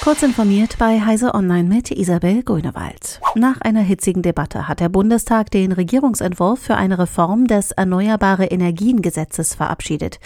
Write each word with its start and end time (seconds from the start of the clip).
Kurz 0.00 0.22
informiert 0.22 0.76
bei 0.78 1.00
Heise 1.00 1.34
Online 1.34 1.68
mit 1.68 1.90
Isabel 1.90 2.42
Grünewald. 2.42 3.20
Nach 3.34 3.60
einer 3.60 3.80
hitzigen 3.80 4.22
Debatte 4.22 4.68
hat 4.68 4.80
der 4.80 4.88
Bundestag 4.88 5.50
den 5.50 5.72
Regierungsentwurf 5.72 6.60
für 6.60 6.76
eine 6.76 6.98
Reform 6.98 7.46
des 7.46 7.72
Erneuerbare 7.72 8.46
Energiengesetzes 8.46 9.56
verabschiedet. 9.56 10.20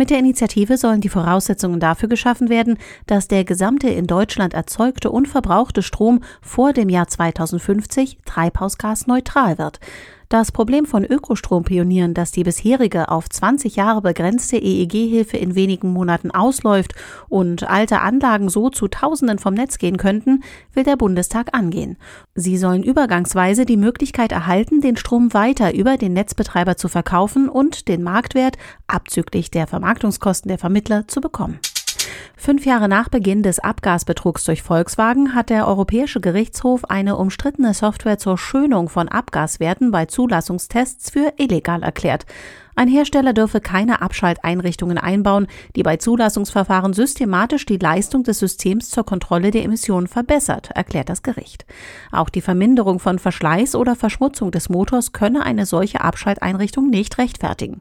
Mit 0.00 0.10
der 0.10 0.20
Initiative 0.20 0.76
sollen 0.76 1.00
die 1.00 1.08
Voraussetzungen 1.08 1.80
dafür 1.80 2.08
geschaffen 2.08 2.48
werden, 2.48 2.78
dass 3.06 3.26
der 3.26 3.44
gesamte 3.44 3.88
in 3.88 4.06
Deutschland 4.06 4.54
erzeugte 4.54 5.10
und 5.10 5.26
verbrauchte 5.26 5.82
Strom 5.82 6.20
vor 6.40 6.72
dem 6.72 6.88
Jahr 6.88 7.08
2050 7.08 8.18
treibhausgasneutral 8.24 9.58
wird. 9.58 9.80
Das 10.28 10.52
Problem 10.52 10.84
von 10.84 11.06
Ökostrompionieren, 11.06 12.12
dass 12.12 12.32
die 12.32 12.44
bisherige 12.44 13.08
auf 13.08 13.30
20 13.30 13.76
Jahre 13.76 14.02
begrenzte 14.02 14.58
EEG-Hilfe 14.58 15.38
in 15.38 15.54
wenigen 15.54 15.90
Monaten 15.90 16.30
ausläuft 16.30 16.94
und 17.30 17.66
alte 17.66 18.02
Anlagen 18.02 18.50
so 18.50 18.68
zu 18.68 18.88
Tausenden 18.88 19.38
vom 19.38 19.54
Netz 19.54 19.78
gehen 19.78 19.96
könnten, 19.96 20.42
will 20.74 20.84
der 20.84 20.98
Bundestag 20.98 21.54
angehen. 21.54 21.96
Sie 22.34 22.58
sollen 22.58 22.82
übergangsweise 22.82 23.64
die 23.64 23.78
Möglichkeit 23.78 24.30
erhalten, 24.30 24.82
den 24.82 24.98
Strom 24.98 25.32
weiter 25.32 25.74
über 25.74 25.96
den 25.96 26.12
Netzbetreiber 26.12 26.76
zu 26.76 26.88
verkaufen 26.88 27.48
und 27.48 27.88
den 27.88 28.02
Marktwert 28.02 28.58
abzüglich 28.86 29.50
der 29.50 29.66
Vermarktungskosten 29.88 30.50
der 30.50 30.58
Vermittler 30.58 31.08
zu 31.08 31.22
bekommen. 31.22 31.60
Fünf 32.36 32.66
Jahre 32.66 32.90
nach 32.90 33.08
Beginn 33.08 33.42
des 33.42 33.58
Abgasbetrugs 33.58 34.44
durch 34.44 34.62
Volkswagen 34.62 35.34
hat 35.34 35.48
der 35.48 35.66
Europäische 35.66 36.20
Gerichtshof 36.20 36.84
eine 36.90 37.16
umstrittene 37.16 37.72
Software 37.72 38.18
zur 38.18 38.36
Schönung 38.36 38.90
von 38.90 39.08
Abgaswerten 39.08 39.90
bei 39.90 40.04
Zulassungstests 40.04 41.08
für 41.08 41.32
illegal 41.38 41.82
erklärt. 41.82 42.26
Ein 42.78 42.86
Hersteller 42.86 43.32
dürfe 43.32 43.60
keine 43.60 44.02
Abschalteinrichtungen 44.02 44.98
einbauen, 44.98 45.48
die 45.74 45.82
bei 45.82 45.96
Zulassungsverfahren 45.96 46.92
systematisch 46.92 47.66
die 47.66 47.76
Leistung 47.76 48.22
des 48.22 48.38
Systems 48.38 48.90
zur 48.90 49.04
Kontrolle 49.04 49.50
der 49.50 49.64
Emissionen 49.64 50.06
verbessert, 50.06 50.70
erklärt 50.76 51.08
das 51.08 51.24
Gericht. 51.24 51.66
Auch 52.12 52.28
die 52.28 52.40
Verminderung 52.40 53.00
von 53.00 53.18
Verschleiß 53.18 53.74
oder 53.74 53.96
Verschmutzung 53.96 54.52
des 54.52 54.68
Motors 54.68 55.10
könne 55.10 55.42
eine 55.42 55.66
solche 55.66 56.02
Abschalteinrichtung 56.02 56.88
nicht 56.88 57.18
rechtfertigen. 57.18 57.80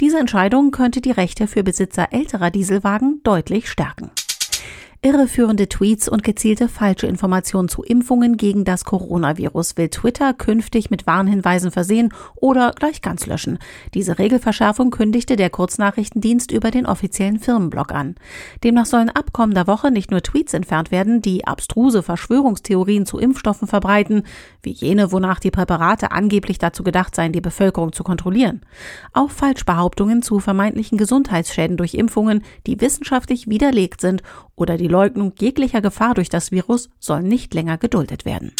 Diese 0.00 0.20
Entscheidung 0.20 0.70
könnte 0.70 1.00
die 1.00 1.10
Rechte 1.10 1.48
für 1.48 1.64
Besitzer 1.64 2.12
älterer 2.12 2.52
Dieselwagen 2.52 3.22
deutlich 3.24 3.68
stärken. 3.68 4.12
Irreführende 5.06 5.68
Tweets 5.68 6.08
und 6.08 6.24
gezielte 6.24 6.68
falsche 6.68 7.06
Informationen 7.06 7.68
zu 7.68 7.84
Impfungen 7.84 8.36
gegen 8.36 8.64
das 8.64 8.84
Coronavirus 8.84 9.76
will 9.76 9.88
Twitter 9.88 10.34
künftig 10.34 10.90
mit 10.90 11.06
Warnhinweisen 11.06 11.70
versehen 11.70 12.12
oder 12.34 12.72
gleich 12.72 13.02
ganz 13.02 13.24
löschen. 13.24 13.60
Diese 13.94 14.18
Regelverschärfung 14.18 14.90
kündigte 14.90 15.36
der 15.36 15.48
Kurznachrichtendienst 15.48 16.50
über 16.50 16.72
den 16.72 16.86
offiziellen 16.86 17.38
Firmenblog 17.38 17.92
an. 17.92 18.16
Demnach 18.64 18.86
sollen 18.86 19.08
ab 19.08 19.32
kommender 19.32 19.68
Woche 19.68 19.92
nicht 19.92 20.10
nur 20.10 20.22
Tweets 20.22 20.54
entfernt 20.54 20.90
werden, 20.90 21.22
die 21.22 21.46
abstruse 21.46 22.02
Verschwörungstheorien 22.02 23.06
zu 23.06 23.20
Impfstoffen 23.20 23.68
verbreiten, 23.68 24.24
wie 24.60 24.72
jene, 24.72 25.12
wonach 25.12 25.38
die 25.38 25.52
Präparate 25.52 26.10
angeblich 26.10 26.58
dazu 26.58 26.82
gedacht 26.82 27.14
seien, 27.14 27.30
die 27.30 27.40
Bevölkerung 27.40 27.92
zu 27.92 28.02
kontrollieren. 28.02 28.62
Auch 29.12 29.30
Falschbehauptungen 29.30 30.22
zu 30.22 30.40
vermeintlichen 30.40 30.98
Gesundheitsschäden 30.98 31.76
durch 31.76 31.94
Impfungen, 31.94 32.42
die 32.66 32.80
wissenschaftlich 32.80 33.48
widerlegt 33.48 34.00
sind 34.00 34.24
oder 34.56 34.76
die 34.76 34.95
Leugnung 34.96 35.34
jeglicher 35.38 35.82
Gefahr 35.82 36.14
durch 36.14 36.30
das 36.30 36.52
Virus 36.52 36.88
soll 36.98 37.22
nicht 37.22 37.52
länger 37.52 37.76
geduldet 37.76 38.24
werden. 38.24 38.52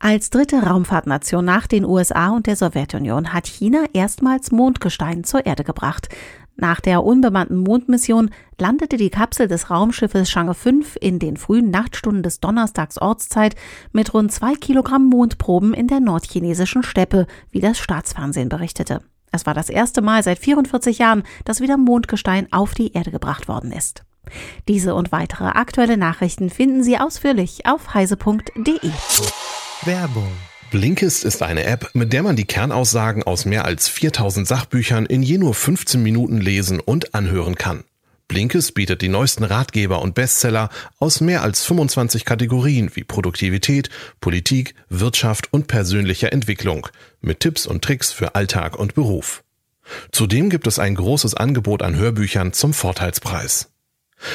Als 0.00 0.28
dritte 0.28 0.64
Raumfahrtnation 0.64 1.44
nach 1.44 1.68
den 1.68 1.84
USA 1.84 2.30
und 2.30 2.48
der 2.48 2.56
Sowjetunion 2.56 3.32
hat 3.32 3.46
China 3.46 3.84
erstmals 3.92 4.50
Mondgestein 4.50 5.22
zur 5.22 5.46
Erde 5.46 5.62
gebracht. 5.62 6.08
Nach 6.56 6.80
der 6.80 7.04
unbemannten 7.04 7.58
Mondmission 7.58 8.30
landete 8.58 8.96
die 8.96 9.10
Kapsel 9.10 9.46
des 9.46 9.70
Raumschiffes 9.70 10.28
Chang'e 10.28 10.54
5 10.54 10.96
in 11.00 11.20
den 11.20 11.36
frühen 11.36 11.70
Nachtstunden 11.70 12.24
des 12.24 12.40
Donnerstags 12.40 12.98
Ortszeit 12.98 13.54
mit 13.92 14.12
rund 14.12 14.32
zwei 14.32 14.54
Kilogramm 14.56 15.06
Mondproben 15.06 15.72
in 15.72 15.86
der 15.86 16.00
nordchinesischen 16.00 16.82
Steppe, 16.82 17.28
wie 17.52 17.60
das 17.60 17.78
Staatsfernsehen 17.78 18.48
berichtete. 18.48 19.02
Es 19.30 19.46
war 19.46 19.54
das 19.54 19.70
erste 19.70 20.02
Mal 20.02 20.24
seit 20.24 20.40
44 20.40 20.98
Jahren, 20.98 21.22
dass 21.44 21.60
wieder 21.60 21.76
Mondgestein 21.76 22.52
auf 22.52 22.74
die 22.74 22.92
Erde 22.92 23.12
gebracht 23.12 23.46
worden 23.46 23.70
ist. 23.70 24.04
Diese 24.68 24.94
und 24.94 25.12
weitere 25.12 25.44
aktuelle 25.44 25.96
Nachrichten 25.96 26.50
finden 26.50 26.82
Sie 26.82 26.98
ausführlich 26.98 27.66
auf 27.66 27.94
heise.de. 27.94 28.90
Werbung. 29.84 30.32
Blinkist 30.70 31.24
ist 31.24 31.42
eine 31.42 31.64
App, 31.64 31.90
mit 31.94 32.12
der 32.12 32.22
man 32.22 32.34
die 32.34 32.46
Kernaussagen 32.46 33.22
aus 33.22 33.44
mehr 33.44 33.64
als 33.64 33.88
4000 33.88 34.46
Sachbüchern 34.46 35.06
in 35.06 35.22
je 35.22 35.38
nur 35.38 35.54
15 35.54 36.02
Minuten 36.02 36.40
lesen 36.40 36.80
und 36.80 37.14
anhören 37.14 37.54
kann. 37.54 37.84
Blinkist 38.26 38.74
bietet 38.74 39.02
die 39.02 39.08
neuesten 39.08 39.44
Ratgeber 39.44 40.02
und 40.02 40.14
Bestseller 40.14 40.70
aus 40.98 41.20
mehr 41.20 41.42
als 41.42 41.64
25 41.64 42.24
Kategorien 42.24 42.90
wie 42.94 43.04
Produktivität, 43.04 43.90
Politik, 44.20 44.74
Wirtschaft 44.88 45.52
und 45.52 45.68
persönlicher 45.68 46.32
Entwicklung 46.32 46.88
mit 47.20 47.40
Tipps 47.40 47.66
und 47.66 47.84
Tricks 47.84 48.10
für 48.10 48.34
Alltag 48.34 48.76
und 48.76 48.94
Beruf. 48.94 49.44
Zudem 50.10 50.50
gibt 50.50 50.66
es 50.66 50.78
ein 50.78 50.94
großes 50.94 51.34
Angebot 51.34 51.82
an 51.82 51.94
Hörbüchern 51.94 52.52
zum 52.52 52.72
Vorteilspreis. 52.72 53.73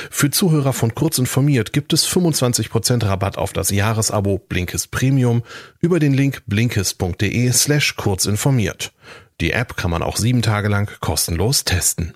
Für 0.09 0.29
Zuhörer 0.29 0.73
von 0.73 0.95
Kurz 0.95 1.17
informiert 1.17 1.73
gibt 1.73 1.93
es 1.93 2.07
25% 2.07 3.05
Rabatt 3.05 3.37
auf 3.37 3.53
das 3.53 3.69
Jahresabo 3.69 4.37
Blinkist 4.37 4.91
Premium 4.91 5.43
über 5.79 5.99
den 5.99 6.13
Link 6.13 6.43
blinkist.de 6.47 7.51
slash 7.51 7.95
kurzinformiert. 7.95 8.91
Die 9.41 9.51
App 9.51 9.77
kann 9.77 9.91
man 9.91 10.03
auch 10.03 10.17
sieben 10.17 10.41
Tage 10.41 10.67
lang 10.67 10.91
kostenlos 10.99 11.63
testen. 11.63 12.13